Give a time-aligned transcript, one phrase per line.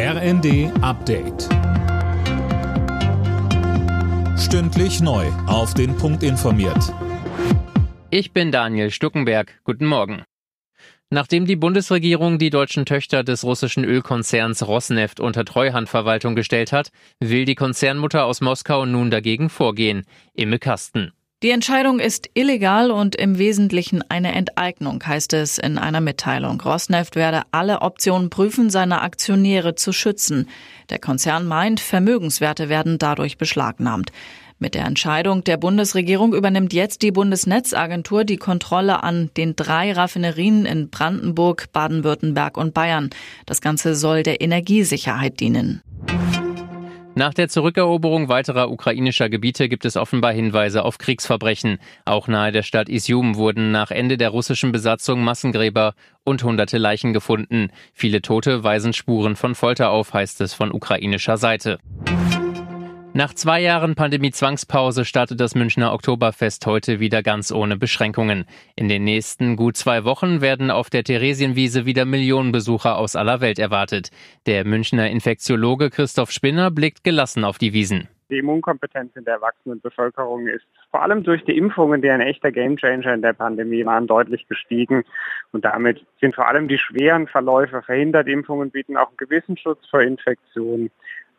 [0.00, 1.48] RND Update.
[4.38, 5.26] Stündlich neu.
[5.48, 6.94] Auf den Punkt informiert.
[8.08, 9.58] Ich bin Daniel Stuckenberg.
[9.64, 10.22] Guten Morgen.
[11.10, 17.44] Nachdem die Bundesregierung die deutschen Töchter des russischen Ölkonzerns Rosneft unter Treuhandverwaltung gestellt hat, will
[17.44, 20.04] die Konzernmutter aus Moskau nun dagegen vorgehen.
[20.32, 21.10] Imme Kasten.
[21.44, 26.60] Die Entscheidung ist illegal und im Wesentlichen eine Enteignung, heißt es in einer Mitteilung.
[26.60, 30.48] Rosneft werde alle Optionen prüfen, seine Aktionäre zu schützen.
[30.90, 34.10] Der Konzern meint, Vermögenswerte werden dadurch beschlagnahmt.
[34.58, 40.66] Mit der Entscheidung der Bundesregierung übernimmt jetzt die Bundesnetzagentur die Kontrolle an den drei Raffinerien
[40.66, 43.10] in Brandenburg, Baden-Württemberg und Bayern.
[43.46, 45.84] Das Ganze soll der Energiesicherheit dienen.
[47.18, 51.78] Nach der Zurückeroberung weiterer ukrainischer Gebiete gibt es offenbar Hinweise auf Kriegsverbrechen.
[52.04, 57.12] Auch nahe der Stadt Isium wurden nach Ende der russischen Besatzung Massengräber und hunderte Leichen
[57.12, 57.72] gefunden.
[57.92, 61.80] Viele Tote weisen Spuren von Folter auf, heißt es von ukrainischer Seite.
[63.14, 68.44] Nach zwei Jahren Pandemie-Zwangspause startet das Münchner Oktoberfest heute wieder ganz ohne Beschränkungen.
[68.76, 73.40] In den nächsten gut zwei Wochen werden auf der Theresienwiese wieder Millionen Besucher aus aller
[73.40, 74.10] Welt erwartet.
[74.46, 78.08] Der Münchner Infektiologe Christoph Spinner blickt gelassen auf die Wiesen.
[78.30, 82.52] Die Immunkompetenz in der erwachsenen Bevölkerung ist vor allem durch die Impfungen, die ein echter
[82.52, 85.02] Gamechanger in der Pandemie waren, deutlich gestiegen.
[85.50, 88.28] Und damit sind vor allem die schweren Verläufe verhindert.
[88.28, 90.90] Impfungen bieten auch einen gewissen Schutz vor Infektionen.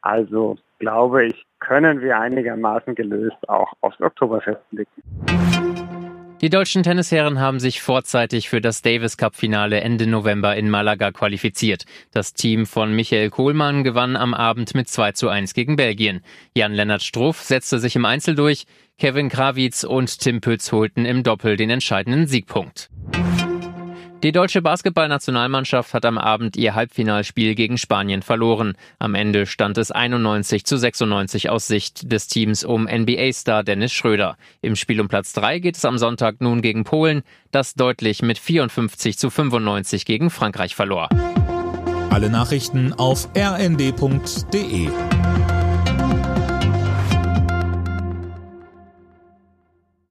[0.00, 5.02] Also glaube ich, können wir einigermaßen gelöst auch aufs Oktoberfest blicken.
[6.42, 11.10] Die deutschen Tennisherren haben sich vorzeitig für das Davis Cup Finale Ende November in Malaga
[11.10, 11.86] qualifiziert.
[12.12, 16.20] Das Team von Michael Kohlmann gewann am Abend mit 2 zu 1 gegen Belgien.
[16.54, 18.66] Jan-Lennart Struff setzte sich im Einzel durch.
[18.98, 22.90] Kevin Krawitz und Tim Pütz holten im Doppel den entscheidenden Siegpunkt.
[24.26, 28.76] Die deutsche Basketballnationalmannschaft hat am Abend ihr Halbfinalspiel gegen Spanien verloren.
[28.98, 34.36] Am Ende stand es 91 zu 96 aus Sicht des Teams um NBA-Star Dennis Schröder.
[34.62, 38.38] Im Spiel um Platz 3 geht es am Sonntag nun gegen Polen, das deutlich mit
[38.38, 41.08] 54 zu 95 gegen Frankreich verlor.
[42.10, 44.88] Alle Nachrichten auf rnd.de